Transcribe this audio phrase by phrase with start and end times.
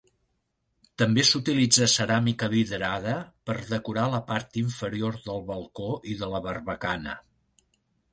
[0.99, 3.13] També s'utilitza ceràmica vidrada
[3.49, 7.15] per decorar la part inferior del balcó i de la barbacana.